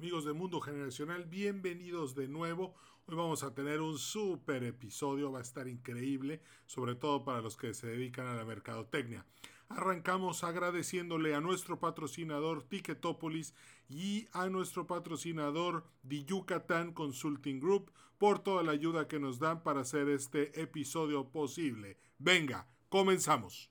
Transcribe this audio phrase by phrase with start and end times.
[0.00, 2.74] Amigos de Mundo Generacional, bienvenidos de nuevo.
[3.04, 7.54] Hoy vamos a tener un súper episodio, va a estar increíble, sobre todo para los
[7.54, 9.26] que se dedican a la mercadotecnia.
[9.68, 13.52] Arrancamos agradeciéndole a nuestro patrocinador Ticketopolis
[13.90, 19.62] y a nuestro patrocinador The Yucatán Consulting Group por toda la ayuda que nos dan
[19.62, 21.98] para hacer este episodio posible.
[22.18, 23.70] Venga, comenzamos.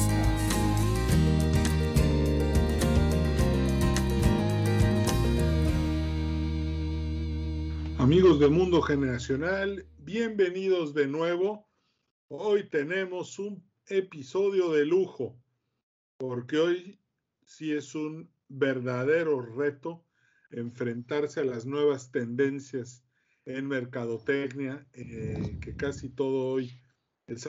[8.11, 11.69] Amigos de Mundo Generacional, bienvenidos de nuevo.
[12.27, 15.41] Hoy tenemos un episodio de lujo,
[16.17, 16.99] porque hoy
[17.45, 20.03] sí es un verdadero reto
[20.49, 23.01] enfrentarse a las nuevas tendencias
[23.45, 26.69] en mercadotecnia, eh, que casi todo hoy
[27.27, 27.47] es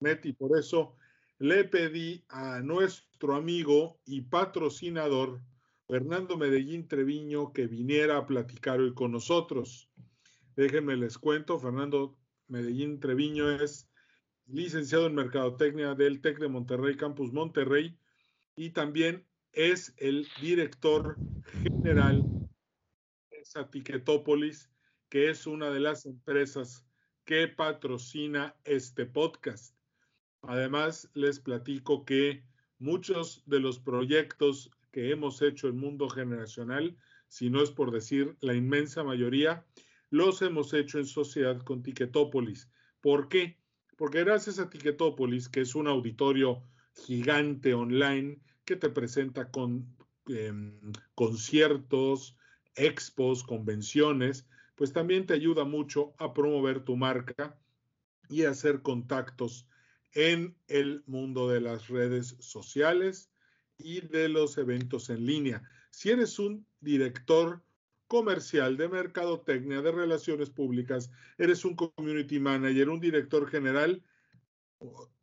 [0.00, 0.96] net y por eso
[1.38, 5.40] le pedí a nuestro amigo y patrocinador
[5.90, 9.90] Fernando Medellín Treviño que viniera a platicar hoy con nosotros.
[10.54, 13.90] Déjenme les cuento, Fernando Medellín Treviño es
[14.46, 17.98] licenciado en Mercadotecnia del TEC de Monterrey, Campus Monterrey,
[18.54, 21.16] y también es el director
[21.60, 22.22] general
[23.32, 24.70] de Satiquetópolis,
[25.08, 26.86] que es una de las empresas
[27.24, 29.74] que patrocina este podcast.
[30.42, 32.44] Además, les platico que
[32.78, 36.96] muchos de los proyectos que hemos hecho en Mundo Generacional,
[37.28, 39.64] si no es por decir la inmensa mayoría,
[40.10, 42.68] los hemos hecho en sociedad con Tiquetópolis.
[43.00, 43.58] ¿Por qué?
[43.96, 46.62] Porque gracias a Tiquetópolis, que es un auditorio
[46.94, 49.96] gigante online que te presenta con
[50.26, 52.36] em, conciertos,
[52.74, 57.58] expos, convenciones, pues también te ayuda mucho a promover tu marca
[58.28, 59.66] y a hacer contactos
[60.12, 63.29] en el mundo de las redes sociales
[63.82, 65.62] y de los eventos en línea.
[65.90, 67.62] Si eres un director
[68.06, 74.02] comercial, de mercadotecnia, de relaciones públicas, eres un community manager, un director general,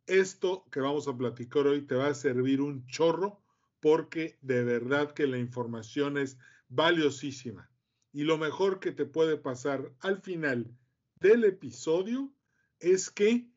[0.06, 3.42] esto que vamos a platicar hoy te va a servir un chorro
[3.80, 6.38] porque de verdad que la información es
[6.68, 7.70] valiosísima.
[8.12, 10.74] Y lo mejor que te puede pasar al final
[11.20, 12.32] del episodio
[12.80, 13.50] es que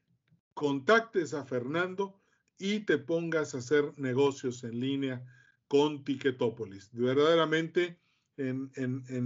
[0.53, 2.20] contactes a Fernando
[2.61, 5.25] y te pongas a hacer negocios en línea
[5.67, 6.91] con Ticketopolis.
[6.93, 7.99] Verdaderamente
[8.37, 8.71] en,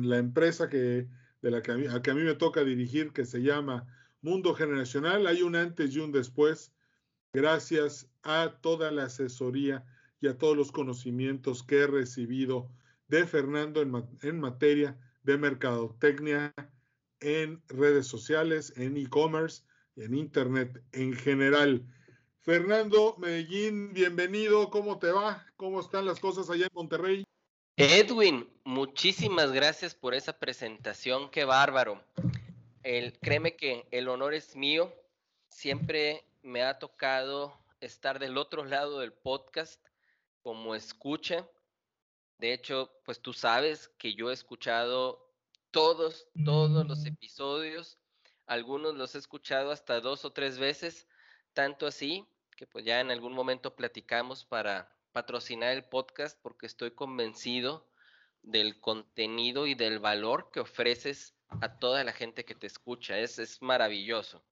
[0.09, 1.07] la empresa que,
[1.41, 3.85] de la que a, mí, a mí me toca dirigir, que se llama
[4.21, 5.27] Mundo Generacional.
[5.27, 6.73] Hay un antes y un después,
[7.33, 9.85] gracias a toda la asesoría
[10.21, 12.71] y a todos los conocimientos que he recibido
[13.09, 16.53] de Fernando en, en materia de mercadotecnia,
[17.19, 19.63] en redes sociales, en e-commerce,
[19.97, 21.85] en Internet en general.
[22.45, 24.69] Fernando Medellín, bienvenido.
[24.69, 25.43] ¿Cómo te va?
[25.57, 27.23] ¿Cómo están las cosas allá en Monterrey?
[27.75, 32.03] Edwin, muchísimas gracias por esa presentación, qué bárbaro.
[32.83, 34.93] El, créeme que el honor es mío.
[35.49, 39.83] Siempre me ha tocado estar del otro lado del podcast
[40.43, 41.49] como escucha.
[42.37, 45.33] De hecho, pues tú sabes que yo he escuchado
[45.71, 47.97] todos, todos los episodios.
[48.45, 51.07] Algunos los he escuchado hasta dos o tres veces,
[51.51, 56.91] tanto así que pues ya en algún momento platicamos para patrocinar el podcast porque estoy
[56.91, 57.87] convencido
[58.43, 63.17] del contenido y del valor que ofreces a toda la gente que te escucha.
[63.19, 64.43] Es, es maravilloso.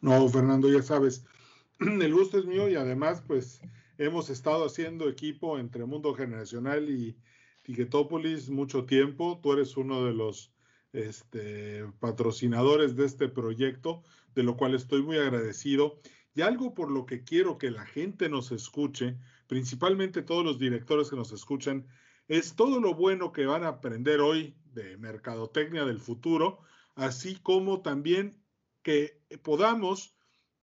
[0.00, 1.24] No, Fernando, ya sabes,
[1.80, 3.60] el gusto es mío y además, pues,
[3.98, 7.16] hemos estado haciendo equipo entre Mundo Generacional y
[7.62, 9.38] Tiquetópolis mucho tiempo.
[9.42, 10.52] Tú eres uno de los
[10.92, 14.02] este, patrocinadores de este proyecto,
[14.34, 16.00] de lo cual estoy muy agradecido.
[16.34, 19.16] Y algo por lo que quiero que la gente nos escuche,
[19.46, 21.86] principalmente todos los directores que nos escuchan,
[22.28, 26.60] es todo lo bueno que van a aprender hoy de mercadotecnia del futuro,
[26.94, 28.40] así como también
[28.82, 30.14] que podamos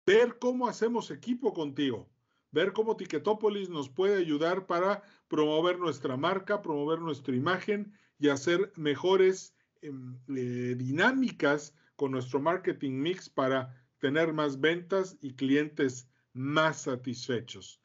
[0.05, 2.09] ver cómo hacemos equipo contigo,
[2.51, 8.71] ver cómo Tiquetópolis nos puede ayudar para promover nuestra marca, promover nuestra imagen y hacer
[8.75, 16.81] mejores em, eh, dinámicas con nuestro marketing mix para tener más ventas y clientes más
[16.81, 17.81] satisfechos.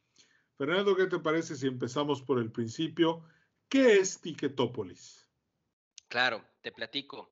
[0.59, 3.23] Fernando, ¿qué te parece si empezamos por el principio?
[3.69, 5.31] ¿Qué es Ticketopolis?
[6.09, 7.31] Claro, te platico.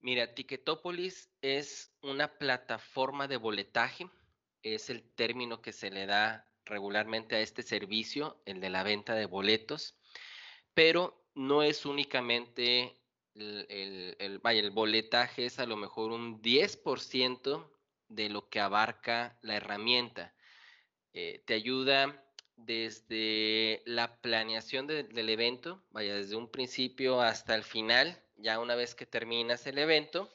[0.00, 4.10] Mira, Ticketopolis es una plataforma de boletaje
[4.62, 9.14] es el término que se le da regularmente a este servicio, el de la venta
[9.14, 9.96] de boletos,
[10.74, 12.96] pero no es únicamente
[13.34, 17.71] el, el, vaya, el boletaje es a lo mejor un 10%
[18.14, 20.34] de lo que abarca la herramienta.
[21.12, 22.24] Eh, te ayuda
[22.56, 28.94] desde la planeación del evento, vaya, desde un principio hasta el final, ya una vez
[28.94, 30.32] que terminas el evento.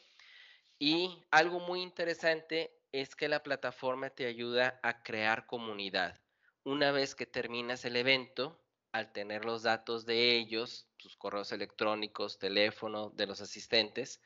[0.79, 6.19] Y algo muy interesante es que la plataforma te ayuda a crear comunidad.
[6.63, 8.59] Una vez que terminas el evento,
[8.91, 14.21] al tener los datos de ellos, sus correos electrónicos, teléfono, de los asistentes,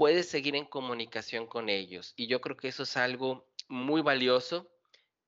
[0.00, 2.14] puedes seguir en comunicación con ellos.
[2.16, 4.72] Y yo creo que eso es algo muy valioso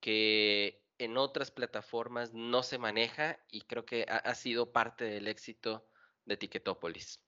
[0.01, 5.87] que en otras plataformas no se maneja y creo que ha, sido parte del éxito
[6.25, 7.21] de Ticketopolis.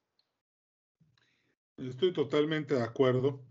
[1.76, 3.44] Estoy totalmente de acuerdo.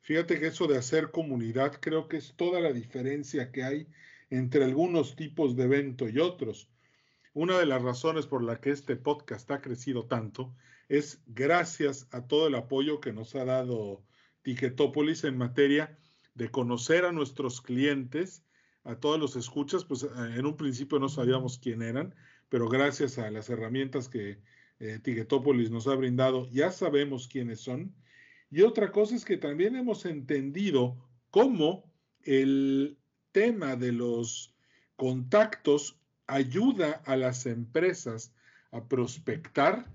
[0.00, 3.86] Fíjate que eso de hacer comunidad creo que es toda la diferencia que hay
[4.28, 6.68] entre algunos tipos de evento y otros.
[7.32, 10.52] Una de las razones por la que este podcast ha crecido tanto
[10.88, 14.04] es gracias a todo el apoyo que nos ha dado
[14.42, 15.98] Ticketopolis en materia
[16.34, 18.44] de conocer a nuestros clientes,
[18.84, 22.14] a todos los escuchas, pues eh, en un principio no sabíamos quién eran,
[22.48, 24.38] pero gracias a las herramientas que
[24.78, 27.94] eh, Ticketopolis nos ha brindado, ya sabemos quiénes son.
[28.50, 30.96] Y otra cosa es que también hemos entendido
[31.30, 31.90] cómo
[32.22, 32.98] el
[33.32, 34.54] tema de los
[34.96, 38.32] contactos ayuda a las empresas
[38.70, 39.90] a prospectar,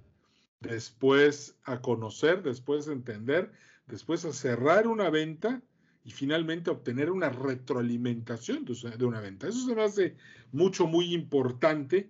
[0.62, 3.52] después a conocer, después a entender,
[3.88, 5.62] después a cerrar una venta
[6.04, 9.48] y finalmente obtener una retroalimentación de una venta.
[9.48, 10.16] Eso se me hace
[10.52, 12.10] mucho, muy importante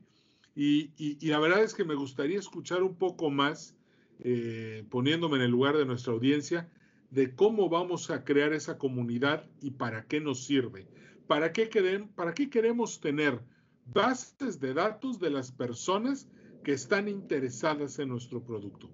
[0.56, 3.76] y, la verdad es que me gustaría escuchar un poco más,
[4.20, 6.70] eh, poniéndome en el lugar de nuestra audiencia,
[7.10, 10.88] de cómo vamos a crear esa comunidad y para qué nos sirve.
[11.28, 11.70] ¿Para qué,
[12.16, 13.40] para qué queremos tener
[13.86, 16.28] bases de datos de las personas
[16.64, 18.90] que están interesadas en nuestro producto.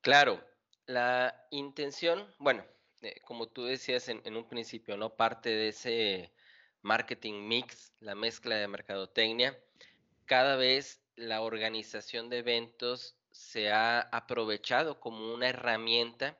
[0.00, 0.42] Claro,
[0.86, 2.64] la intención, bueno,
[3.02, 5.14] eh, como tú decías en, un principio, ¿no?
[5.14, 6.32] Parte de ese
[6.82, 9.58] marketing mix, la mezcla de mercadotecnia,
[10.24, 16.38] cada vez la organización de eventos se ha aprovechado como una herramienta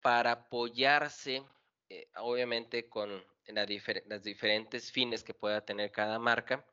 [0.00, 1.42] para apoyarse,
[1.90, 6.64] eh, obviamente con en las diferentes fines que pueda tener cada marca,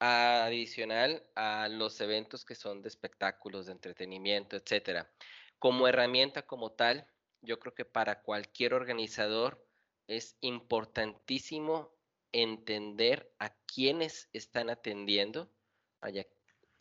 [0.00, 5.10] adicional a los eventos que son de espectáculos, de entretenimiento, etcétera.
[5.58, 7.06] Como herramienta como tal,
[7.42, 9.64] yo creo que para cualquier organizador
[10.06, 11.92] es importantísimo
[12.32, 15.50] entender a quiénes están atendiendo,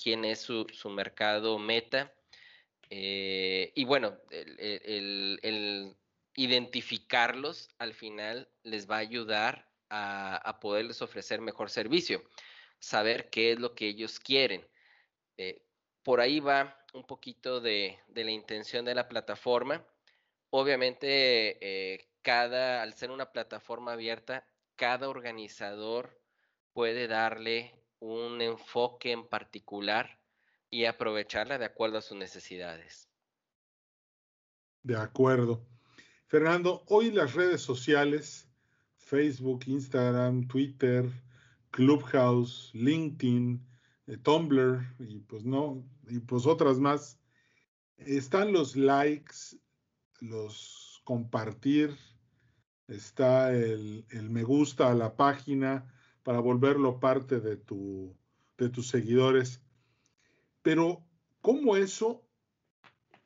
[0.01, 2.13] quién es su, mercado meta.
[2.89, 5.97] Eh, y bueno, el
[6.37, 12.23] identificarlos al final les va a ayudar a, poderles ofrecer mejor servicio,
[12.79, 14.67] saber qué es lo que ellos quieren.
[15.37, 15.61] Eh,
[16.03, 19.85] por ahí va un poquito de, la intención de la plataforma.
[20.49, 26.19] Obviamente, eh, cada, al ser una plataforma abierta, cada organizador
[26.73, 30.19] puede darle un enfoque en particular
[30.69, 33.09] y aprovecharla de acuerdo a sus necesidades.
[34.83, 35.65] De acuerdo.
[36.27, 38.47] Fernando, hoy las redes sociales,
[38.97, 41.05] Facebook, Instagram, Twitter,
[41.77, 43.63] Clubhouse, LinkedIn,
[44.07, 47.19] eh, Tumblr y pues no, y pues otras más,
[47.97, 49.59] están los likes,
[50.19, 51.95] los compartir,
[52.87, 55.87] está el, el, me gusta a la página
[56.23, 58.17] para volverlo parte de, tu,
[58.57, 59.61] de tus seguidores.
[60.63, 61.05] Pero,
[61.41, 62.27] ¿cómo eso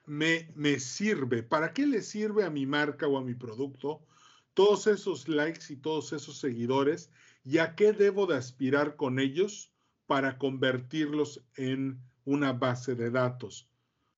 [0.06, 1.42] me, sirve?
[1.42, 4.06] ¿Para qué le sirve a mi marca o a mi producto
[4.54, 7.10] todos esos likes y todos esos seguidores?
[7.44, 9.74] ¿Y a qué debo de aspirar con ellos
[10.06, 13.68] para convertirlos en una base de datos?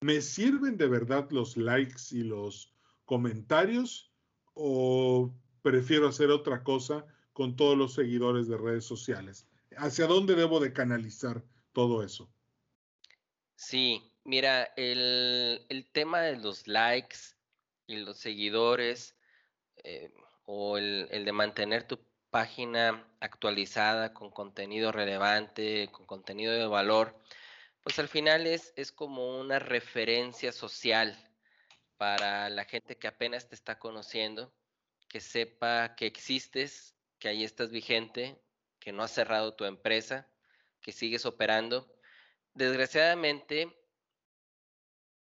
[0.01, 2.73] ¿Me sirven de verdad los likes y los
[3.05, 4.11] comentarios
[4.53, 9.47] o prefiero hacer otra cosa con todos los seguidores de redes sociales?
[9.77, 12.29] ¿Hacia dónde debo de canalizar todo eso?
[13.55, 17.17] Sí, Mira, el, tema de los likes
[17.87, 19.17] y los seguidores
[19.83, 20.13] eh,
[20.45, 21.99] o el, de mantener tu
[22.33, 27.15] página actualizada con contenido relevante, con contenido de valor,
[27.83, 31.15] pues al final es, es como una referencia social
[31.95, 34.51] para la gente que apenas te está conociendo,
[35.07, 38.41] que sepa que existes, que ahí estás vigente,
[38.79, 40.27] que no has cerrado tu empresa,
[40.81, 41.87] que sigues operando.
[42.55, 43.77] Desgraciadamente,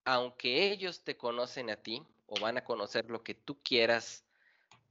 [0.06, 4.24] aunque ellos te conocen a ti o van a conocer lo que tú quieras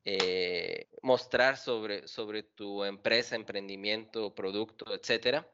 [0.05, 5.47] eh, mostrar sobre, sobre tu empresa, emprendimiento, producto, etcétera,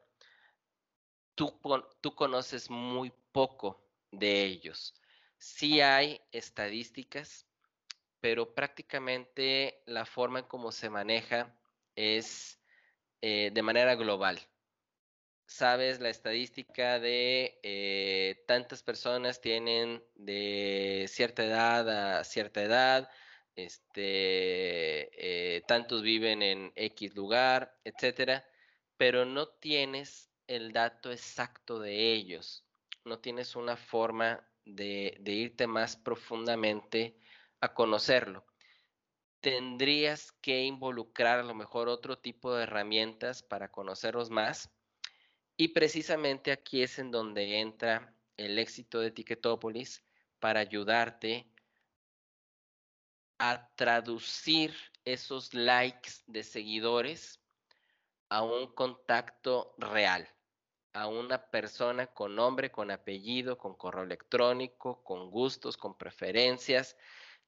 [1.34, 1.58] tú,
[2.00, 4.94] tú conoces muy poco de ellos.
[5.38, 7.46] Sí hay estadísticas,
[8.20, 11.54] pero prácticamente la forma en cómo se maneja
[11.94, 12.60] es
[13.20, 14.40] eh, de manera global.
[15.46, 23.10] Sabes la estadística de eh, tantas personas tienen de cierta edad a cierta edad,
[23.58, 28.46] este, eh, tantos viven en X lugar, etcétera,
[28.96, 32.64] pero no tienes el dato exacto de ellos,
[33.04, 37.18] no tienes una forma de, de irte más profundamente
[37.60, 38.46] a conocerlo.
[39.40, 44.70] Tendrías que involucrar a lo mejor otro tipo de herramientas para conocerlos más.
[45.56, 50.04] Y precisamente aquí es en donde entra el éxito de Ticketopolis
[50.38, 51.50] para ayudarte
[53.38, 57.40] a traducir esos likes de seguidores
[58.28, 60.28] a un contacto real,
[60.92, 66.96] a una persona con nombre, con apellido, con correo electrónico, con gustos, con preferencias,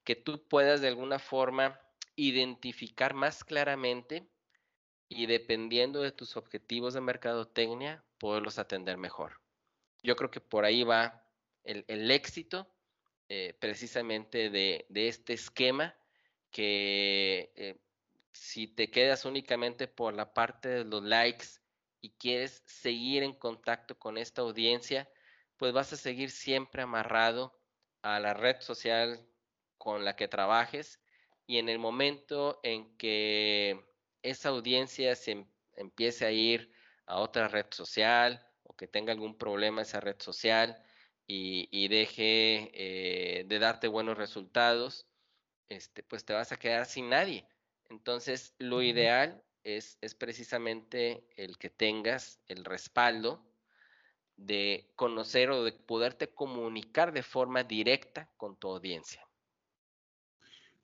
[0.03, 1.79] que tú puedas de alguna forma
[2.15, 4.27] identificar más claramente
[5.07, 9.41] y dependiendo de tus objetivos de mercadotecnia, poderlos atender mejor.
[10.01, 11.23] Yo creo que por ahí va
[11.63, 12.73] el éxito
[13.33, 15.95] eh, precisamente de, este esquema
[16.51, 17.79] que eh,
[18.33, 21.45] si te quedas únicamente por la parte de los likes
[22.01, 25.09] y quieres seguir en contacto con esta audiencia,
[25.55, 27.57] pues vas a seguir siempre amarrado
[28.01, 29.25] a la red social
[29.77, 30.99] con la que trabajes
[31.47, 33.81] y en el momento en que
[34.23, 35.45] esa audiencia se em,
[35.77, 36.69] empiece a ir
[37.05, 40.83] a otra red social o que tenga algún problema esa red social,
[41.33, 45.07] y, deje eh, de darte buenos resultados,
[45.69, 47.47] este, pues te vas a quedar sin nadie.
[47.89, 53.45] Entonces, lo ideal es, es precisamente el que tengas el respaldo
[54.35, 59.25] de conocer o de poderte comunicar de forma directa con tu audiencia.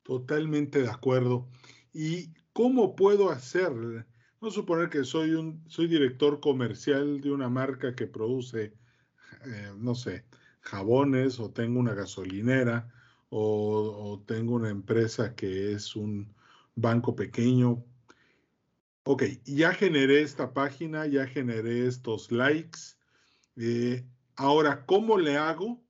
[0.03, 1.49] Totalmente de acuerdo.
[1.91, 3.73] ¿Y cómo puedo hacer?
[4.39, 8.73] No suponer que soy un soy director comercial de una marca que produce,
[9.45, 10.23] eh, no sé,
[10.67, 12.91] jabones o tengo una gasolinera
[13.29, 16.33] o, tengo una empresa que es un
[16.75, 17.83] banco pequeño.
[19.03, 22.79] Ok, ya generé esta página, ya generé estos likes.
[23.55, 24.05] Eh,
[24.35, 25.81] ahora, ¿cómo le hago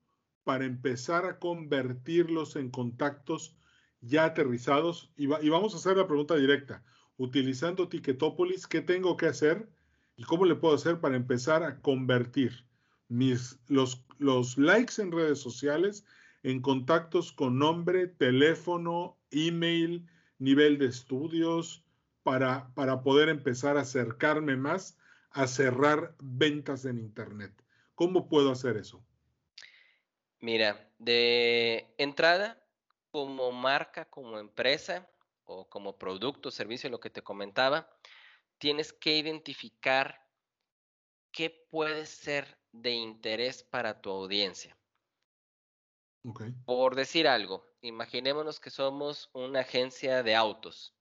[0.43, 3.57] para empezar a convertirlos en contactos
[4.01, 5.12] ya aterrizados?
[5.17, 6.84] Y, y vamos a hacer la pregunta directa.
[7.17, 9.69] Utilizando Ticketopolis, ¿qué tengo que hacer?
[10.15, 12.66] ¿Y cómo le puedo hacer para empezar a convertir
[13.09, 16.05] mis, los los likes en redes sociales
[16.43, 20.07] en contactos con nombre, teléfono, email,
[20.39, 21.83] nivel de estudios,
[22.23, 24.97] para, para poder empezar a acercarme más
[25.31, 27.53] a cerrar ventas en Internet.
[27.95, 29.03] ¿Cómo puedo hacer eso?
[30.39, 32.61] Mira, de entrada,
[33.11, 35.09] como marca, como empresa
[35.45, 37.89] o como producto, servicio, lo que te comentaba,
[38.57, 40.21] tienes que identificar
[41.31, 44.77] qué puede ser de interés para tu audiencia.
[46.65, 50.93] Por decir algo, imaginémonos que somos una agencia de autos.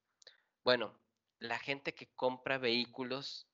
[0.62, 0.96] Bueno,
[1.38, 3.48] la gente que compra vehículos,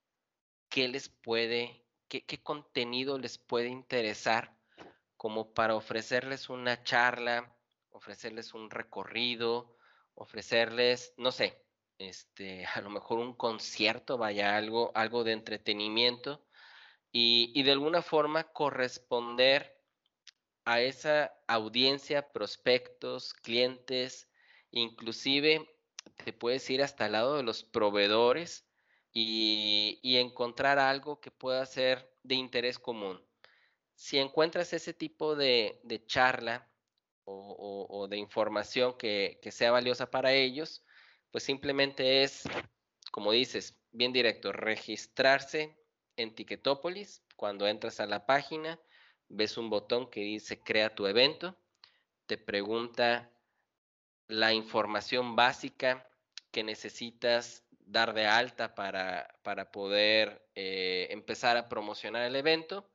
[0.69, 4.55] ¿qué les puede, qué, qué contenido les puede interesar
[5.17, 7.57] como para ofrecerles una charla,
[7.91, 9.79] ofrecerles un recorrido,
[10.15, 11.65] ofrecerles, no sé,
[11.99, 16.45] este, a lo mejor un concierto, vaya algo, algo de entretenimiento
[17.13, 19.79] y, de alguna forma corresponder
[20.65, 24.31] a esa audiencia, prospectos, clientes,
[24.71, 25.69] inclusive
[26.25, 28.67] te puedes ir hasta el lado de los proveedores
[29.13, 33.23] y, encontrar algo que pueda ser de interés común.
[33.95, 36.71] Si encuentras ese tipo de, charla
[37.25, 40.83] o, de información que, que sea valiosa para ellos,
[41.31, 42.45] pues simplemente es,
[43.11, 45.82] como dices, bien directo, registrarse
[46.17, 48.81] en Ticketopolis, cuando entras a la página,
[49.29, 51.57] ves un botón que dice crea tu evento,
[52.27, 53.31] te pregunta
[54.29, 56.09] la información básica
[56.51, 62.89] que necesitas dar de alta para, para poder eh, empezar a promocionar el evento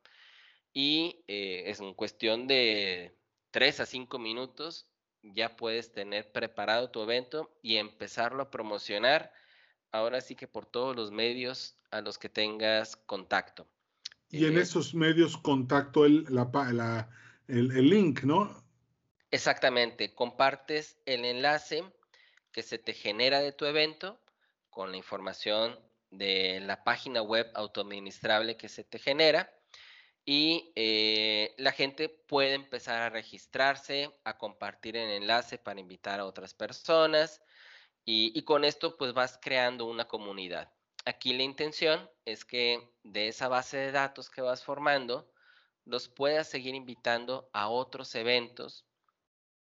[0.73, 3.15] y eh, es en cuestión de
[3.51, 4.87] 3 a 5 minutos
[5.21, 9.31] ya puedes tener preparado tu evento y empezarlo a promocionar
[9.91, 13.67] ahora sí que por todos los medios a los que tengas contacto.
[14.29, 17.09] Y en eh, esos medios contacto el, la,
[17.47, 18.63] el, link, ¿no?
[19.31, 21.83] Exactamente, compartes el enlace
[22.51, 24.19] que se te genera de tu evento
[24.69, 25.79] con la información
[26.11, 29.51] de la página web autoadministrable que se te genera
[30.29, 36.25] y eh, la gente puede empezar a registrarse, a compartir el enlace para invitar a
[36.25, 37.41] otras personas
[38.03, 40.71] y, con esto pues vas creando una comunidad.
[41.07, 45.31] Aquí la intención es que de esa base de datos que vas formando,
[45.85, 48.85] los puedas seguir invitando a otros eventos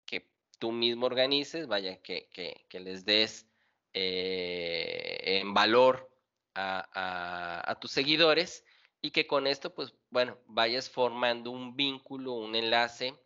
[0.05, 2.29] que tú mismo organices, vaya, que,
[2.71, 3.47] les des
[3.93, 6.07] eh, en valor
[6.53, 8.63] a tus seguidores
[9.01, 13.19] y que con esto, pues bueno, vayas formando un vínculo, un enlace,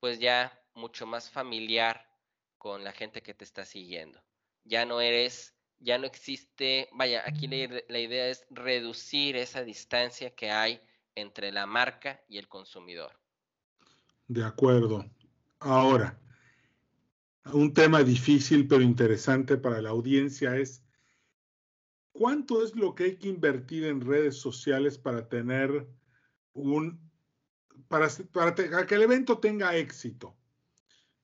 [0.00, 2.10] pues ya mucho más familiar
[2.58, 4.20] con la gente que te está siguiendo.
[4.64, 10.50] Ya no eres, ya no existe, vaya, aquí la, idea es reducir esa distancia que
[10.50, 10.80] hay
[11.14, 13.12] entre la marca y el consumidor.
[14.26, 15.04] De acuerdo.
[15.60, 16.18] Ahora,
[17.52, 20.84] un tema difícil pero interesante para la audiencia es
[22.12, 25.86] ¿cuánto es lo que hay que invertir en redes sociales para tener
[26.54, 26.98] un,
[27.88, 30.34] para, para, que el evento tenga éxito?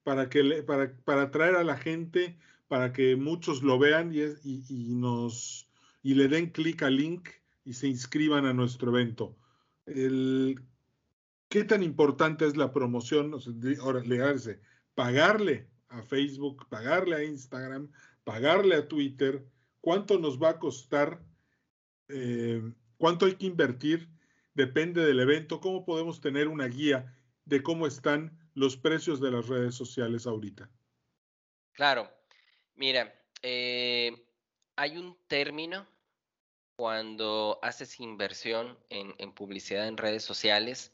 [0.02, 2.38] Para, que para, para atraer a la gente,
[2.70, 5.68] para que muchos lo vean y, nos,
[6.04, 7.28] y le den clic al link
[7.64, 9.36] y se inscriban a nuestro evento.
[9.84, 13.34] ¿Qué tan importante es la promoción?
[13.80, 14.04] Ahora,
[14.94, 17.90] pagarle a Facebook, pagarle a Instagram,
[18.22, 19.44] pagarle a Twitter,
[19.80, 21.22] ¿Cuánto nos va a costar?
[22.08, 22.62] Eh,
[22.98, 24.08] ¿Cuánto hay que invertir?
[24.54, 25.60] Depende del evento.
[25.60, 30.70] ¿Cómo podemos tener una guía de cómo están los precios de las redes sociales ahorita?
[31.72, 32.10] Claro.
[32.80, 34.26] Mira, eh,
[34.74, 35.86] hay un término
[36.76, 40.90] cuando haces inversión en, en, publicidad en redes sociales,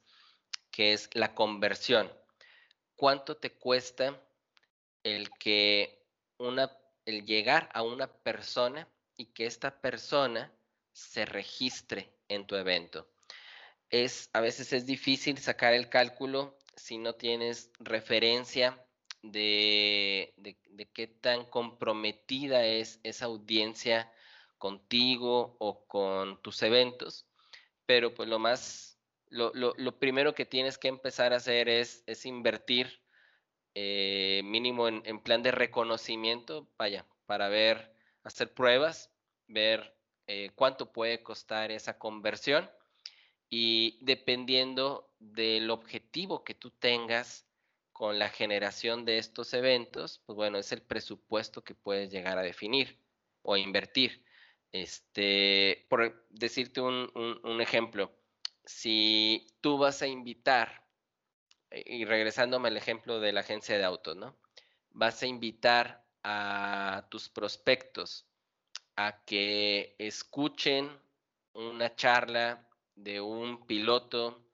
[0.73, 2.13] que es la conversión.
[2.97, 4.21] ¿Cuánto te cuesta
[5.05, 6.05] el que
[6.39, 10.53] una el llegar a una persona y que esta persona
[10.93, 13.09] se registre en tu evento.
[13.91, 18.85] Es, a veces es difícil sacar el cálculo si no tienes referencia
[19.23, 24.13] de, de, qué tan comprometida es esa audiencia
[24.59, 27.27] contigo o con tus eventos.
[27.87, 28.99] Pero pues lo más,
[29.29, 33.01] lo, lo primero que tienes que empezar a hacer es, es invertir
[33.79, 39.11] eh, mínimo en, plan de reconocimiento, vaya, para ver, hacer pruebas,
[39.49, 39.95] ver
[40.27, 42.71] eh, cuánto puede costar esa conversión
[43.51, 47.46] y dependiendo del objetivo que tú tengas
[47.97, 52.43] con la generación de estos eventos, pues bueno, es el presupuesto que puedes llegar a
[52.43, 53.01] definir
[53.41, 54.23] o invertir.
[54.71, 58.13] Este, por decirte un ejemplo,
[58.67, 60.85] si tú vas a invitar
[61.71, 64.37] y regresándome al ejemplo de la agencia de autos, ¿no?
[64.91, 68.27] Vas a invitar a tus prospectos
[68.97, 70.91] a que escuchen
[71.55, 74.45] una charla de un piloto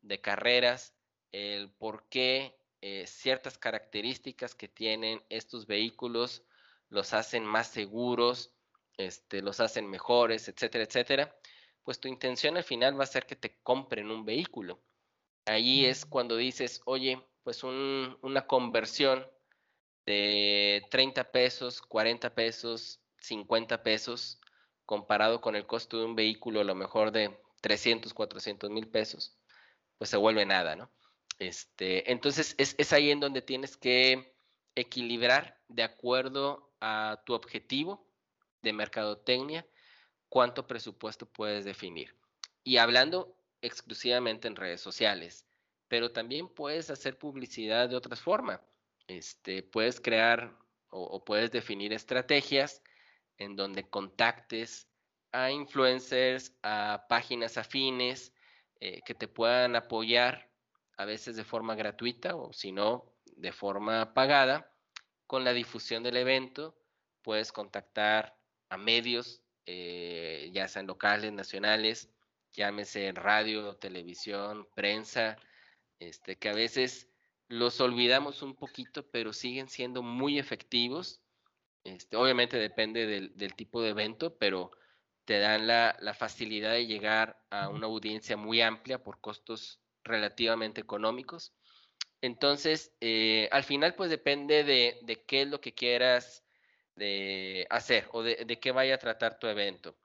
[0.00, 0.94] de carreras,
[1.32, 6.42] el por qué eh, ciertas características que tienen estos vehículos
[6.90, 8.52] los hacen más seguros,
[8.98, 11.34] este, los hacen mejores, etcétera, etcétera,
[11.82, 14.82] pues tu intención al final va a ser que te compren un vehículo.
[15.46, 19.26] Ahí es cuando dices, oye, pues una conversión
[20.04, 24.42] de 30 pesos, 40 pesos, 50 pesos,
[24.84, 29.38] comparado con el costo de un vehículo a lo mejor de 300, 400 mil pesos,
[29.96, 30.90] pues se vuelve nada, ¿no?
[31.38, 34.34] Este, entonces es, ahí en donde tienes que
[34.74, 38.08] equilibrar de acuerdo a tu objetivo
[38.62, 39.66] de mercadotecnia,
[40.28, 42.16] cuánto presupuesto puedes definir.
[42.62, 45.46] Y hablando exclusivamente en redes sociales,
[45.88, 48.60] pero también puedes hacer publicidad de otras formas.
[49.06, 50.56] Este, puedes crear
[50.88, 52.82] o, puedes definir estrategias
[53.38, 54.88] en donde contactes
[55.32, 58.32] a influencers, a páginas afines
[58.80, 60.53] eh, que te puedan apoyar
[60.96, 64.70] a veces de forma gratuita o si no, de forma pagada.
[65.26, 66.76] Con la difusión del evento
[67.22, 68.36] puedes contactar
[68.68, 72.10] a medios, eh, ya sean locales, nacionales,
[72.52, 75.36] llámese radio, televisión, prensa,
[75.98, 77.08] este, que a veces
[77.48, 81.20] los olvidamos un poquito, pero siguen siendo muy efectivos.
[81.84, 84.70] Este, obviamente depende del, tipo de evento, pero
[85.24, 91.52] te dan la, facilidad de llegar a una audiencia muy amplia por costos relativamente económicos.
[92.20, 96.44] Entonces, eh, al final, pues depende de, qué es lo que quieras
[96.96, 99.96] de hacer o de, de qué vaya a tratar tu evento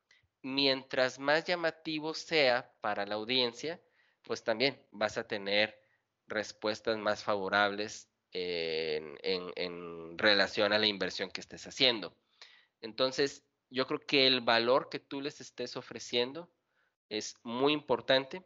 [0.41, 3.81] mientras más llamativo sea para la audiencia,
[4.23, 5.81] pues también vas a tener
[6.27, 12.15] respuestas más favorables en, en, relación a la inversión que estés haciendo.
[12.81, 16.51] Entonces, yo creo que el valor que tú les estés ofreciendo
[17.09, 18.43] es muy importante.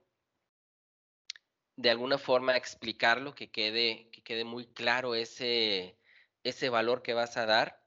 [1.76, 5.98] De alguna forma explicarlo, que quede, que quede muy claro ese,
[6.44, 7.84] ese valor que vas a dar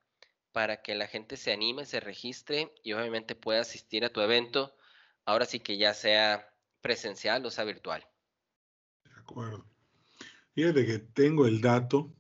[0.53, 4.75] para que la gente se anime, se registre y obviamente pueda asistir a tu evento,
[5.25, 8.07] ahora sí que ya sea presencial o sea virtual.
[9.05, 9.67] De acuerdo.
[10.55, 12.15] Fíjate que tengo el dato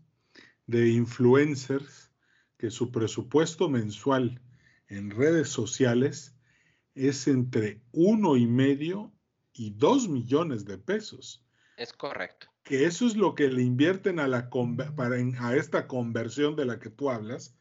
[0.66, 2.10] de influencers
[2.58, 4.42] que su presupuesto mensual
[4.88, 6.34] en redes sociales
[6.94, 9.12] es entre uno y medio
[9.52, 11.45] y dos millones de pesos.
[11.76, 12.48] Es correcto.
[12.64, 14.50] Que eso es lo que le invierten a, la,
[14.96, 17.54] para, a esta conversión de la que tú hablas.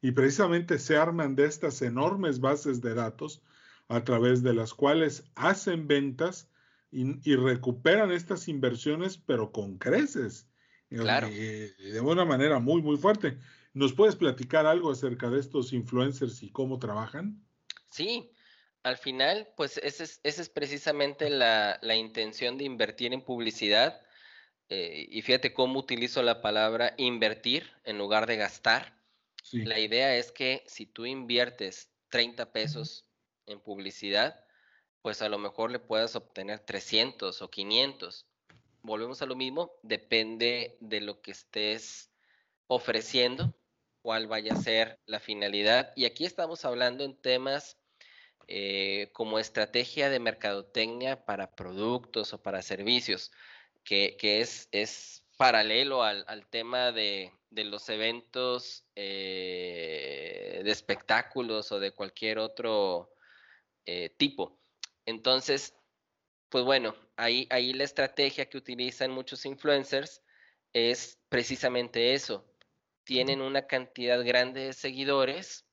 [0.00, 3.42] Y precisamente se arman de estas enormes bases de datos
[3.88, 6.50] a través de las cuales hacen ventas
[6.90, 10.46] y, recuperan estas inversiones, pero con creces.
[10.88, 11.28] Claro.
[11.28, 13.38] de una manera muy, muy fuerte.
[13.74, 17.44] ¿Nos puedes platicar algo acerca de estos influencers y cómo trabajan?
[17.90, 18.30] Sí,
[18.82, 24.00] al final, pues esa es, es precisamente la, intención de invertir en publicidad.
[24.68, 28.98] Eh, y fíjate cómo utilizo la palabra invertir en lugar de gastar.
[29.52, 33.06] La idea es que si tú inviertes 30 pesos
[33.46, 34.44] en publicidad,
[35.00, 38.26] pues a lo mejor le puedas obtener 300 o 500.
[38.82, 42.10] Volvemos a lo mismo, depende de lo que estés
[42.66, 43.54] ofreciendo,
[44.02, 45.92] cuál vaya a ser la finalidad.
[45.96, 47.78] Y aquí estamos hablando en temas
[48.50, 53.30] eh, como estrategia de mercadotecnia para productos o para servicios,
[53.84, 62.38] que, es, es, paralelo al, tema de, los eventos eh, de espectáculos o de cualquier
[62.38, 63.12] otro
[63.84, 64.58] eh, tipo.
[65.04, 65.74] Entonces,
[66.48, 70.22] pues bueno, ahí, ahí la estrategia que utilizan muchos influencers
[70.72, 72.50] es precisamente eso.
[73.04, 75.67] Tienen una cantidad grande de seguidores,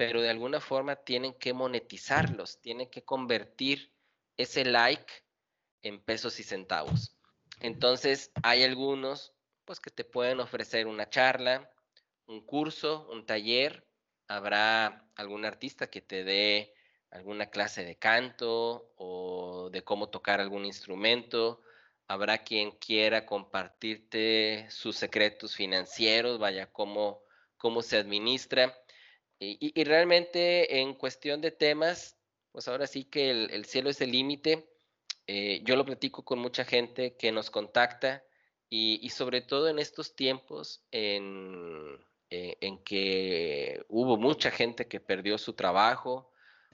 [0.00, 3.92] pero de alguna forma tienen que monetizarlos, tienen que convertir
[4.38, 5.12] ese like
[5.82, 7.14] en pesos y centavos.
[7.60, 9.34] Entonces, hay algunos
[9.66, 11.70] pues que te pueden ofrecer una charla,
[12.26, 13.86] un curso, un taller,
[14.26, 16.72] habrá algún artista que te dé
[17.10, 21.60] alguna clase de canto o de cómo tocar algún instrumento.
[22.06, 27.20] Habrá quien quiera compartirte sus secretos financieros, vaya, cómo,
[27.58, 28.74] cómo se administra.
[29.42, 32.18] Y, realmente en cuestión de temas,
[32.52, 34.68] pues ahora sí que el, cielo es el límite.
[35.26, 38.22] Eh, yo lo platico con mucha gente que nos contacta
[38.68, 41.98] y, sobre todo en estos tiempos en,
[42.28, 46.30] eh, en que hubo mucha gente que perdió su trabajo,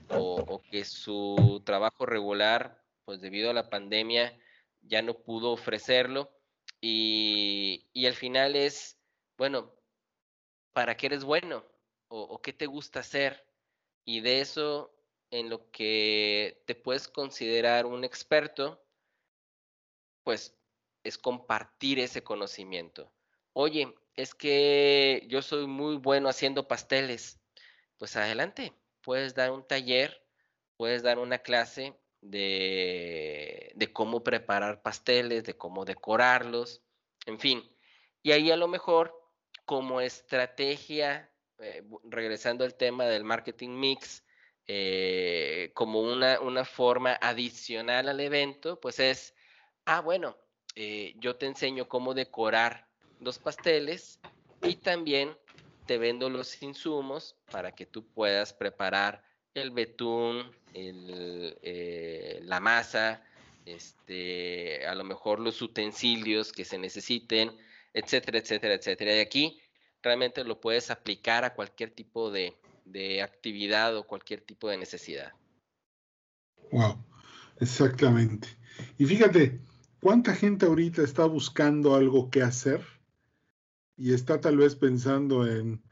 [0.08, 4.38] o, que su trabajo regular, pues debido a la pandemia,
[4.82, 6.30] ya no pudo ofrecerlo.
[6.80, 8.98] Y, al final es,
[9.36, 9.72] bueno,
[10.72, 11.64] ¿para qué eres bueno?
[12.18, 13.46] O, qué te gusta hacer?
[14.06, 14.94] Y de eso,
[15.30, 18.82] en lo que te puedes considerar un experto,
[20.22, 20.56] pues
[21.04, 23.12] es compartir ese conocimiento.
[23.52, 27.38] Oye, es que yo soy muy bueno haciendo pasteles.
[27.98, 30.26] Pues adelante, puedes dar un taller,
[30.76, 36.82] puedes dar una clase de, cómo preparar pasteles, de cómo decorarlos,
[37.26, 37.62] en fin.
[38.22, 39.14] Y ahí a lo mejor
[39.66, 44.22] como estrategia, eh, regresando al tema del marketing mix,
[44.68, 49.34] eh, como una, una, forma adicional al evento, pues es,
[49.84, 50.36] ah, bueno,
[50.74, 52.88] eh, yo te enseño cómo decorar
[53.20, 54.18] los pasteles
[54.62, 55.36] y también
[55.86, 59.22] te vendo los insumos para que tú puedas preparar
[59.54, 63.22] el betún, eh, la masa,
[63.64, 67.56] este, a lo mejor los utensilios que se necesiten,
[67.94, 69.16] etcétera, etcétera, etcétera.
[69.16, 69.60] Y aquí
[70.06, 75.32] realmente lo puedes aplicar a cualquier tipo de, de actividad o cualquier tipo de necesidad.
[76.72, 77.04] Wow,
[77.60, 78.48] exactamente.
[78.98, 79.60] Y fíjate,
[80.00, 82.82] ¿cuánta gente ahorita está buscando algo que hacer?
[83.96, 85.82] y está tal vez pensando en,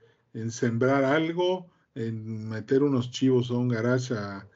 [0.51, 4.49] sembrar algo, en meter unos chivos a un garage a,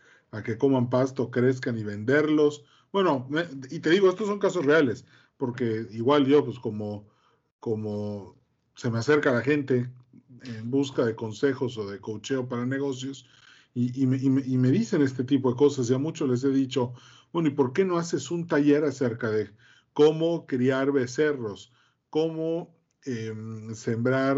[0.44, 2.64] que coman pasto, crezcan y venderlos.
[2.92, 3.28] Bueno,
[3.70, 5.04] y te digo, estos son casos reales,
[5.36, 7.08] porque igual yo, pues como,
[7.60, 8.36] como
[8.78, 9.90] se me acerca la gente
[10.44, 13.28] en busca de consejos o de cocheo para negocios,
[13.74, 16.94] y, me, y, me, dicen este tipo de cosas, y a muchos les he dicho,
[17.32, 19.50] bueno, ¿y por qué no haces un taller acerca de
[19.92, 21.70] cómo criar becerros?
[22.10, 24.36] ¿Cómo Em, sembrar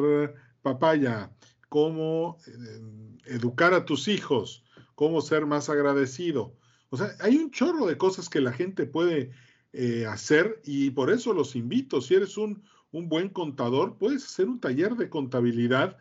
[0.62, 1.32] papaya,
[1.68, 6.56] cómo em, educar a tus hijos, cómo ser más agradecido.
[6.90, 9.32] O sea, hay un chorro de cosas que la gente puede
[9.72, 12.00] eh, hacer y por eso los invito.
[12.00, 15.96] Si eres un, un buen contador, puedes hacer un taller de contabilidad,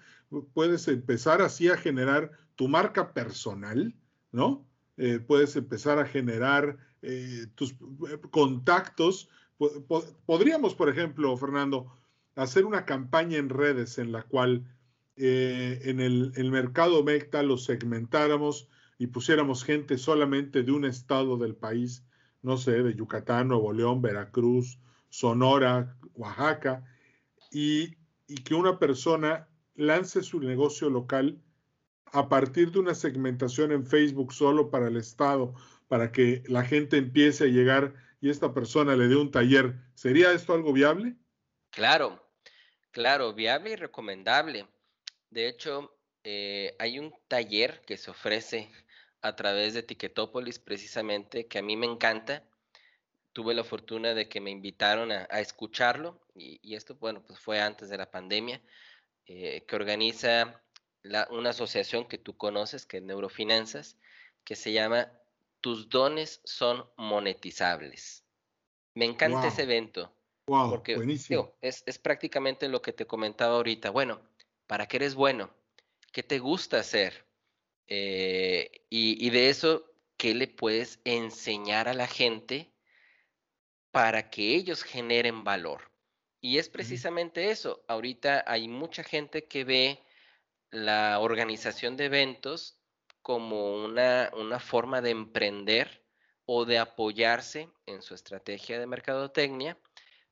[0.53, 3.95] puedes empezar así a generar tu marca personal,
[4.31, 4.65] ¿no?
[4.97, 9.29] Eh, puedes empezar a generar eh, tus eh, contactos.
[10.25, 11.97] Podríamos, por ejemplo, Fernando,
[12.35, 14.65] hacer una campaña en redes en la cual
[15.21, 21.55] en el, el, mercado Mecta lo segmentáramos y pusiéramos gente solamente de un estado del
[21.55, 22.05] país,
[22.41, 26.85] no sé, de Yucatán, Nuevo León, Veracruz, Sonora, Oaxaca,
[27.51, 27.95] y,
[28.43, 31.41] que una persona lance su negocio local
[32.11, 35.55] a partir de una segmentación en Facebook solo para el Estado,
[35.87, 39.75] para que la gente empiece a llegar y esta persona le dé un taller.
[39.95, 41.15] ¿Sería esto algo viable?
[41.71, 42.23] Claro,
[42.91, 44.67] claro, viable y recomendable.
[45.29, 48.71] De hecho, eh, hay un taller que se ofrece
[49.21, 52.43] a través de Ticketopolis precisamente que a mí me encanta
[53.33, 57.89] tuve la fortuna de que me invitaron a, escucharlo y, esto, bueno, pues fue antes
[57.89, 58.61] de la pandemia,
[59.25, 60.61] eh, que organiza
[61.29, 63.97] una asociación que tú conoces, que es Neurofinanzas,
[64.43, 65.11] que se llama
[65.61, 68.25] Tus dones son monetizables.
[68.95, 70.13] Me encanta ese evento.
[70.45, 70.97] porque
[71.61, 73.91] es, es, prácticamente lo que te comentaba ahorita.
[73.91, 74.19] Bueno,
[74.67, 75.51] ¿para qué eres bueno?
[76.11, 77.25] ¿Qué te gusta hacer?
[77.87, 79.85] Eh, y, y de eso,
[80.17, 82.71] ¿qué le puedes enseñar a la gente?
[83.91, 85.91] Para que ellos generen valor.
[86.41, 87.83] Y es precisamente eso.
[87.87, 90.03] Ahorita hay mucha gente que ve
[90.71, 92.79] la organización de eventos
[93.21, 96.05] como una, una forma de emprender
[96.45, 99.77] o de apoyarse en su estrategia de mercadotecnia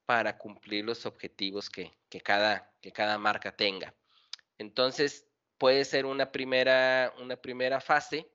[0.05, 1.91] para cumplir los objetivos que,
[2.23, 3.93] cada, que cada marca tenga.
[4.57, 8.31] Entonces, puede ser una primera, una primera fase.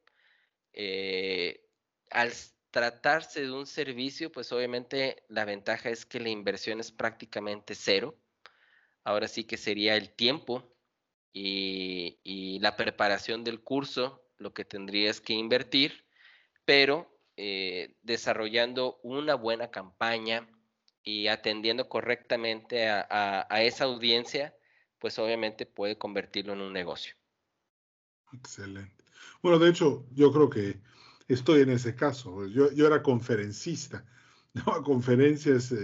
[0.74, 1.64] Eh,
[2.10, 2.32] al
[2.72, 8.18] tratarse de un servicio, pues obviamente la ventaja es que la inversión es prácticamente cero.
[9.04, 10.74] Ahora sí que sería el tiempo
[11.32, 16.06] y, la preparación del curso lo que tendrías que invertir,
[16.64, 20.48] pero eh, desarrollando una buena campaña
[21.04, 24.56] y atendiendo correctamente a, a esa audiencia,
[24.98, 27.14] pues obviamente puede convertirlo en un negocio.
[28.32, 29.04] Excelente.
[29.42, 30.80] Bueno, de hecho, yo creo que
[31.28, 32.46] estoy en ese caso.
[32.46, 34.04] Yo, yo era conferencista,
[34.54, 35.74] daba conferencias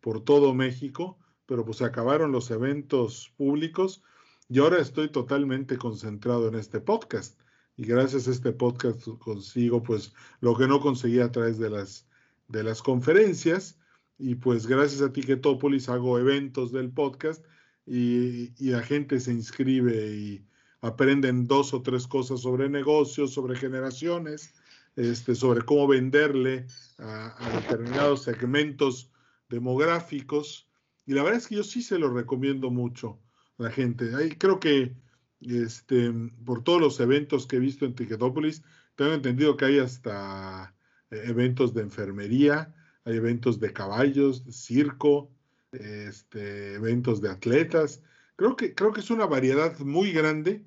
[0.00, 4.02] por todo México, pero pues acabaron los eventos públicos
[4.48, 7.38] y ahora estoy totalmente concentrado en este podcast.
[7.76, 12.06] Y gracias a este podcast consigo pues lo que no conseguía a través de las,
[12.48, 13.78] de las conferencias.
[14.18, 17.44] Y pues gracias a Ticketopolis hago eventos del podcast
[17.84, 20.46] y, y la gente se inscribe y,
[20.84, 24.52] aprenden dos o tres cosas sobre negocios, sobre generaciones,
[24.96, 26.66] este, sobre cómo venderle
[26.98, 29.10] a, determinados segmentos
[29.48, 30.68] demográficos.
[31.06, 33.18] Y la verdad es que yo sí se lo recomiendo mucho
[33.58, 34.14] a la gente.
[34.14, 34.94] Ahí creo que
[35.40, 36.12] este,
[36.44, 38.62] por todos los eventos que he visto en Ticketopolis,
[38.94, 40.74] tengo entendido que hay hasta
[41.10, 42.74] eh, eventos de enfermería,
[43.06, 45.30] hay eventos de caballos, de circo,
[45.72, 48.02] este, eventos de atletas.
[48.36, 50.62] Creo que, creo que es una variedad muy grande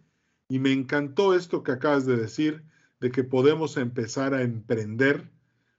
[0.49, 2.63] y me encantó esto que acabas de decir,
[2.99, 5.29] de que podemos empezar a emprender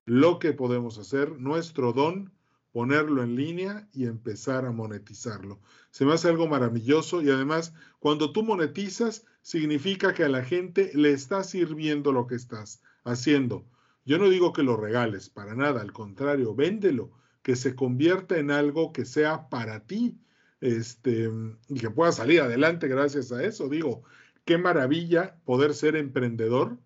[0.05, 2.33] lo que podemos hacer, nuestro don,
[2.73, 5.59] ponerlo en línea y empezar a monetizarlo.
[5.91, 10.91] Se me hace algo maravilloso y además cuando tú monetizas significa que a la gente
[10.95, 13.67] le está sirviendo lo que estás haciendo.
[14.05, 17.11] Yo no digo que lo regales, para nada, al contrario, véndelo,
[17.43, 20.19] que se convierta en algo que sea para ti
[20.61, 21.31] este,
[21.69, 23.69] y que pueda salir adelante gracias a eso.
[23.69, 24.03] Digo,
[24.49, 26.79] qué maravilla poder ser emprendedor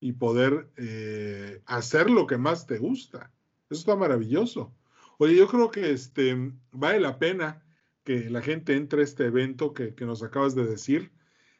[0.00, 3.30] y poder eh, hacer lo que más te gusta.
[3.68, 4.74] Eso está maravilloso.
[5.18, 6.34] Oye, yo creo que este,
[6.72, 7.62] vale la pena
[8.04, 11.12] que la gente entre a este evento que, nos acabas de decir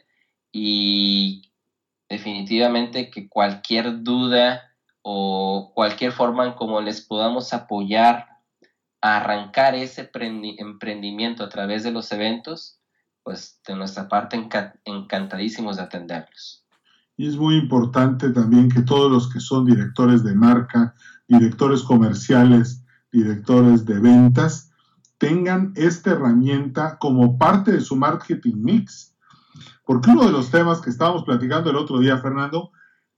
[0.52, 1.52] y
[2.08, 4.74] definitivamente que cualquier duda,
[5.06, 8.26] o cualquier forma en como les podamos apoyar
[9.02, 12.80] a arrancar ese emprendimiento a través de los eventos,
[13.22, 14.48] pues de nuestra parte
[14.84, 16.64] encantadísimos de atenderlos.
[17.16, 20.94] Y es muy importante también que todos los que son directores de marca,
[21.28, 24.72] directores comerciales, directores de ventas,
[25.24, 29.16] tengan esta herramienta como parte de su marketing mix.
[29.86, 32.70] Porque uno de los temas que estábamos platicando el otro día, Fernando,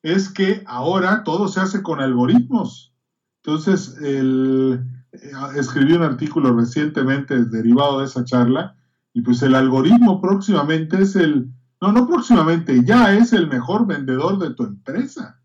[0.03, 2.95] es que ahora todo se hace con algoritmos.
[3.43, 8.77] Entonces, el, eh, escribí un artículo recientemente derivado de esa charla
[9.13, 14.39] y pues el algoritmo próximamente es el, no, no próximamente, ya es el mejor vendedor
[14.39, 15.41] de tu empresa.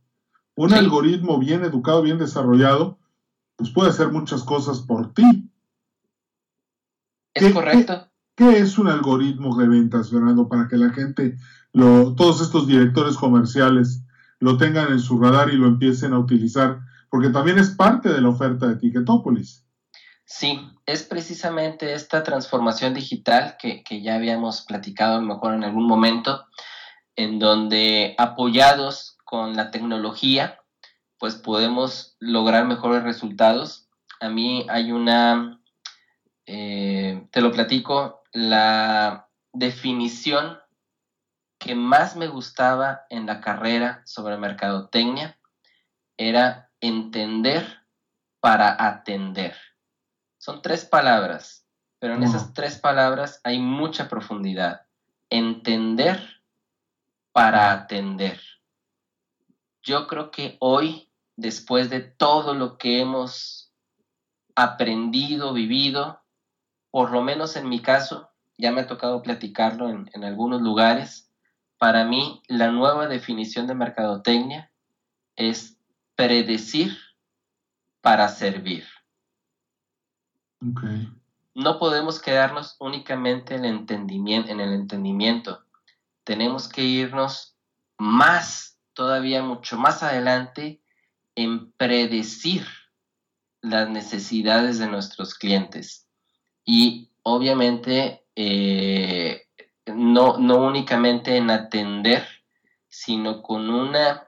[0.56, 3.00] Un algoritmo bien educado, bien desarrollado,
[3.56, 5.50] pues puede hacer muchas cosas por ti.
[7.33, 8.07] Es correcto.
[8.35, 11.37] ¿qué, es un algoritmo de ventas, Fernando, para que la gente,
[11.73, 14.03] lo, todos estos directores comerciales,
[14.39, 16.79] lo tengan en su radar y lo empiecen a utilizar?
[17.09, 19.65] Porque también es parte de la oferta de Ticketopolis.
[20.25, 25.63] Sí, es precisamente esta transformación digital que, que ya habíamos platicado a lo mejor en
[25.63, 26.45] algún momento,
[27.15, 30.59] en donde apoyados con la tecnología,
[31.17, 33.87] pues podemos lograr mejores resultados.
[34.19, 35.61] A mí hay una,
[36.45, 40.60] eh, te lo platico, la definición
[41.60, 45.38] que más me gustaba en la carrera sobre mercadotecnia
[46.17, 47.86] era entender
[48.39, 49.56] para atender.
[50.39, 51.67] Son tres palabras,
[51.99, 54.88] pero en esas tres palabras hay mucha profundidad.
[55.30, 56.41] Entender
[57.32, 58.41] para atender.
[59.84, 63.71] Yo creo que hoy después de todo lo que hemos
[64.56, 66.20] aprendido, vivido,
[66.91, 71.32] por lo menos en mi caso, ya me ha tocado platicarlo en, algunos lugares,
[71.77, 74.71] para mí la nueva definición de mercadotecnia
[75.36, 75.80] es
[76.15, 76.95] predecir
[78.01, 78.86] para servir.
[81.56, 85.65] No podemos quedarnos únicamente en el, entendimiento, en el entendimiento.
[86.23, 87.56] Tenemos que irnos
[87.97, 90.84] más, todavía mucho más adelante
[91.36, 92.67] en predecir
[93.62, 96.11] las necesidades de nuestros clientes
[96.71, 99.41] y obviamente eh,
[99.88, 102.25] no, no, únicamente en atender,
[102.88, 104.25] sino con una,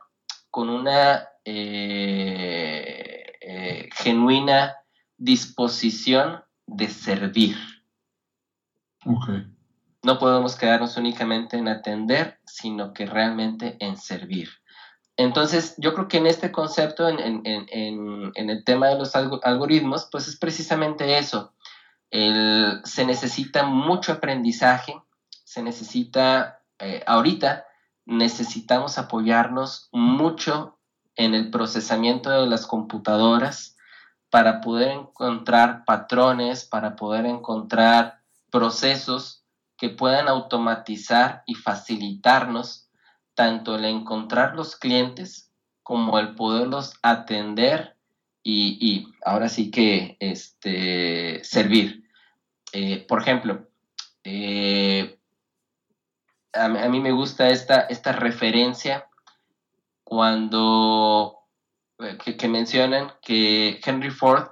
[0.52, 4.76] con una eh, eh, genuina
[5.18, 7.56] disposición de servir.
[10.02, 14.50] No podemos quedarnos únicamente en atender, sino que realmente en servir.
[15.16, 20.36] Entonces, yo creo que en este concepto, en, el tema de los algoritmos, pues es
[20.36, 21.54] precisamente eso.
[22.14, 25.02] Se necesita mucho aprendizaje,
[25.44, 27.66] se necesita, eh, ahorita
[28.06, 30.78] necesitamos apoyarnos mucho
[31.16, 33.76] en el procesamiento de las computadoras
[34.30, 38.22] para poder encontrar patrones, para poder encontrar
[38.52, 39.44] procesos
[39.78, 42.90] que puedan automatizar y facilitarnos
[43.34, 47.98] tanto el encontrar los clientes como el poderlos atender
[48.44, 52.03] y, ahora sí que este, servir.
[52.74, 53.68] Eh, por ejemplo,
[54.24, 55.20] eh,
[56.54, 59.08] a, mí me gusta esta, referencia
[60.04, 61.40] cuando
[62.00, 64.48] eh, que, que, mencionan que Henry Ford,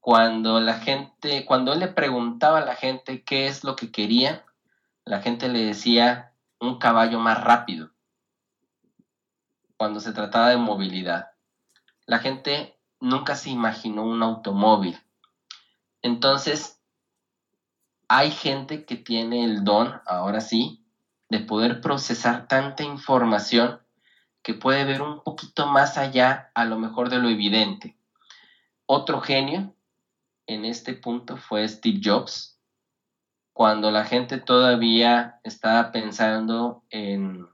[0.00, 4.46] cuando la gente, cuando él le preguntaba a la gente qué es lo que quería,
[5.04, 7.90] la gente le decía un caballo más rápido
[9.76, 11.32] cuando se trataba de movilidad.
[12.06, 14.98] La gente nunca se imaginó un automóvil.
[16.02, 16.79] Entonces,
[18.12, 20.84] hay gente que tiene el don, ahora sí,
[21.28, 23.80] de poder procesar tanta información
[24.42, 27.96] que puede ver un poquito más allá a lo mejor de lo evidente.
[28.84, 29.76] Otro genio
[30.48, 32.58] en este punto fue Steve Jobs,
[33.52, 37.48] cuando la gente todavía estaba pensando en,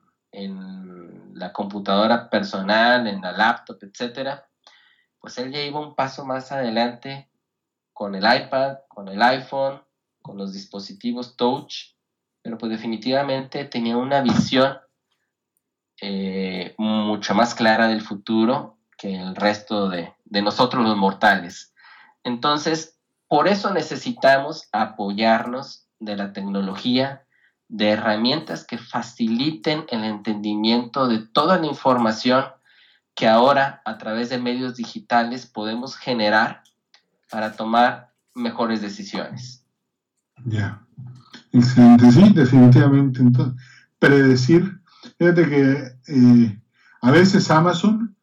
[1.35, 4.41] la computadora personal, en la laptop, etc.,
[5.21, 7.29] pues él ya iba un paso más adelante
[7.93, 9.86] con el iPad, con el iPhone,
[10.27, 11.95] con los dispositivos touch,
[12.43, 14.79] pero pues definitivamente tenía una visión
[16.03, 21.73] eh, mucho más clara del futuro que el resto de, de nosotros los mortales.
[22.25, 22.99] Entonces,
[23.29, 27.25] por eso necesitamos apoyarnos de la tecnología,
[27.69, 32.47] de herramientas que faciliten el entendimiento de toda la información
[33.15, 36.63] que ahora a través de medios digitales podemos generar
[37.31, 39.66] para tomar mejores decisiones.
[40.45, 40.83] Ya,
[41.53, 43.21] excelente, sí, definitivamente.
[43.21, 43.55] Entonces,
[43.99, 44.81] predecir,
[45.19, 46.63] fíjate que eh,
[47.01, 48.15] a veces Amazon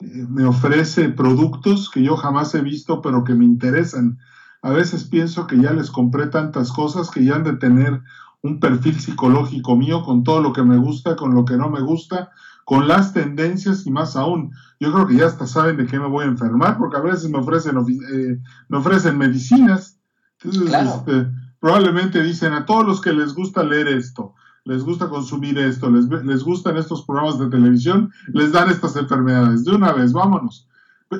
[0.00, 4.18] eh, me ofrece productos que yo jamás he visto, pero que me interesan.
[4.62, 8.02] A veces pienso que ya les compré tantas cosas que ya han de tener
[8.42, 11.80] un perfil psicológico mío con todo lo que me gusta, con lo que no me
[11.80, 12.30] gusta,
[12.64, 14.52] con las tendencias y más aún.
[14.80, 17.30] Yo creo que ya hasta saben de qué me voy a enfermar, porque a veces
[17.30, 18.38] me ofrecen, eh,
[18.68, 19.98] me ofrecen medicinas.
[20.42, 21.30] Entonces, este,
[21.64, 24.34] probablemente dicen a todos los que les gusta leer esto,
[24.66, 29.64] les gusta consumir esto, les, les gustan estos programas de televisión, les dan estas enfermedades.
[29.64, 30.68] De una vez, vámonos.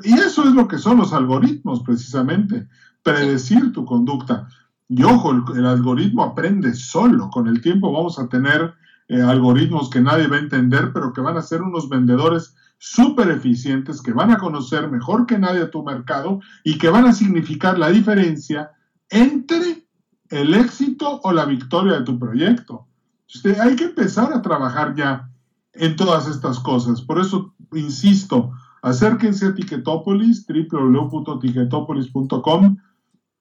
[0.03, 2.69] Y eso es lo que son los algoritmos, precisamente,
[3.03, 4.47] predecir tu conducta.
[4.87, 7.31] Y ojo, el, algoritmo aprende solo.
[7.31, 8.75] Con el tiempo vamos a tener
[9.09, 13.31] eh, algoritmos que nadie va a entender, pero que van a ser unos vendedores súper
[13.31, 17.79] eficientes, que van a conocer mejor que nadie tu mercado y que van a significar
[17.79, 18.73] la diferencia
[19.09, 19.84] entre
[20.31, 22.87] el éxito o la victoria de tu proyecto.
[23.33, 25.31] Usted, hay que empezar a trabajar ya
[25.73, 27.01] en todas estas cosas.
[27.03, 28.53] Por eso, insisto,
[28.83, 32.77] acérquense a Ticketopolis, www.ticketopolis.com,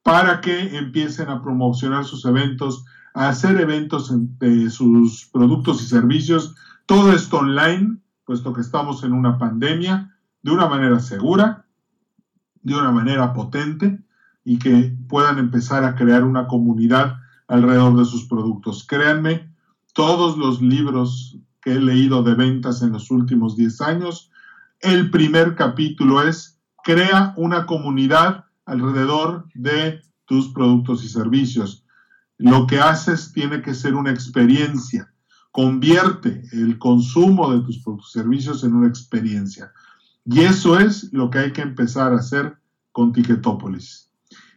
[0.01, 6.55] para que empiecen a promocionar sus eventos, a hacer eventos de sus productos y servicios.
[6.85, 11.65] Todo esto online, puesto que estamos en una pandemia, de una manera segura,
[12.61, 14.02] de una manera potente
[14.43, 17.17] y que puedan empezar a crear una comunidad
[17.47, 18.85] alrededor de sus productos.
[18.87, 19.49] Créanme,
[19.93, 24.31] todos los libros que he leído de ventas en los últimos 10 años,
[24.79, 31.85] el primer capítulo es Crea una comunidad alrededor de tus productos y servicios.
[32.37, 35.09] Lo que haces tiene que ser una experiencia.
[35.51, 39.71] Convierte el consumo de tus productos y servicios en una experiencia.
[40.25, 42.57] Y eso es lo que hay que empezar a hacer
[42.91, 44.11] con Ticketopolis.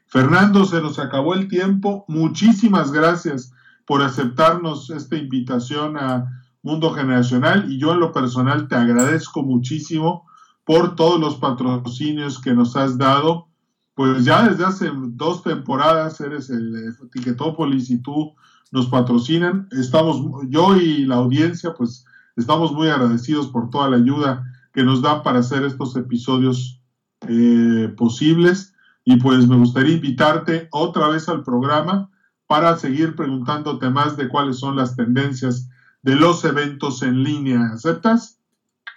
[0.06, 2.04] Fernando, se nos acabó el tiempo.
[2.08, 3.52] Muchísimas gracias
[3.86, 6.26] por aceptarnos esta invitación a
[6.62, 10.26] Mundo Generacional y yo en lo personal te agradezco muchísimo
[10.64, 13.48] por todos los patrocinios que nos has dado.
[13.94, 18.34] Pues ya desde hace dos temporadas eres el Ticketopolis y tú
[18.72, 19.68] nos patrocinan.
[19.70, 22.04] Estamos, yo y la audiencia, pues
[22.36, 26.80] estamos muy agradecidos por toda la ayuda que nos dan para hacer estos episodios
[27.28, 28.74] eh, posibles.
[29.06, 32.10] Y pues me gustaría invitarte otra vez al programa
[32.46, 35.70] para seguir preguntándote más de cuáles son las tendencias
[36.02, 37.70] de los eventos en línea.
[37.72, 38.40] ¿Aceptas?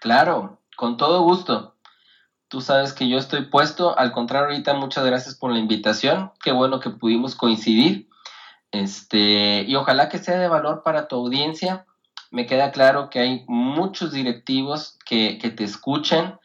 [0.02, 1.76] Claro, con todo gusto.
[2.48, 3.98] Tú sabes que yo estoy puesto.
[3.98, 6.32] Al contrario, ahorita muchas gracias por la invitación.
[6.44, 8.10] Qué bueno que pudimos coincidir.
[8.72, 11.86] Este, y ojalá que sea de valor para tu audiencia.
[12.32, 16.40] Me queda claro que hay muchos directivos que, te escuchan.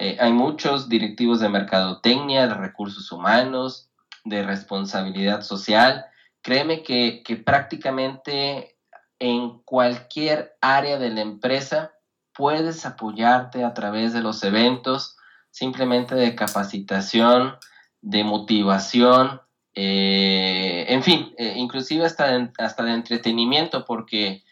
[0.00, 3.90] Eh, hay muchos directivos de mercadotecnia, de recursos humanos,
[4.24, 6.06] de responsabilidad social,
[6.40, 8.78] créeme que, prácticamente
[9.18, 11.92] en cualquier área de la empresa
[12.32, 15.18] puedes apoyarte a través de los eventos,
[15.50, 17.56] simplemente de capacitación,
[18.00, 19.42] de motivación,
[19.74, 24.44] eh, en fin, eh, inclusive hasta hasta de entretenimiento, porque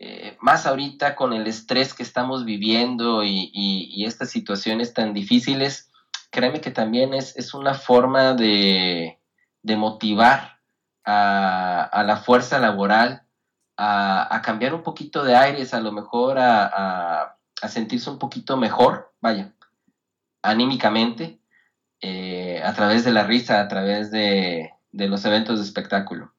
[0.00, 5.90] eh, más ahorita con el estrés que estamos viviendo y, estas situaciones tan difíciles,
[6.30, 9.18] créeme que también es, una forma de,
[9.62, 10.58] de motivar
[11.04, 13.22] a, la fuerza laboral,
[13.76, 17.36] a, cambiar un poquito de aires, a lo mejor a,
[17.68, 19.52] sentirse un poquito mejor, vaya,
[20.42, 21.40] anímicamente,
[22.00, 26.32] eh, a través de la risa, a través de, los eventos de espectáculo.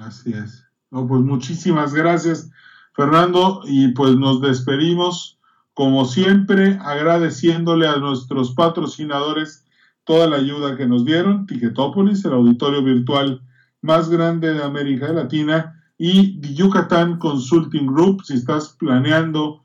[0.00, 0.64] Así es.
[0.90, 2.50] pues muchísimas gracias,
[2.96, 5.38] Fernando, y pues nos despedimos,
[5.74, 9.66] como siempre, agradeciéndole a nuestros patrocinadores
[10.04, 13.42] toda la ayuda que nos dieron, Ticketopolis, el auditorio virtual
[13.82, 19.62] más grande de América Latina, y Yucatán Consulting Group, si estás planeando